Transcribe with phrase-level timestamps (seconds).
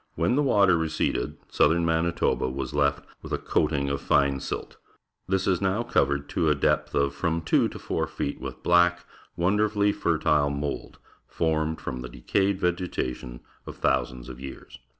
[0.15, 4.77] When the water receded, southern Manitoba was left with a coating of fine silt.
[5.27, 9.05] This is now covered to a depth of from two to four feet with black,
[9.37, 14.79] wonderfully fertile mould, formed from the decaj'ed vegetation of thousands of years.